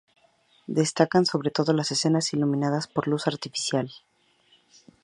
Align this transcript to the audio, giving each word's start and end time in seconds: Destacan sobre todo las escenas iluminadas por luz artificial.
Destacan 0.65 1.27
sobre 1.27 1.51
todo 1.51 1.73
las 1.73 1.91
escenas 1.91 2.33
iluminadas 2.33 2.87
por 2.87 3.07
luz 3.07 3.27
artificial. 3.27 3.91